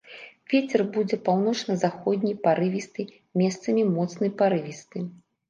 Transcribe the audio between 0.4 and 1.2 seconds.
Вецер будзе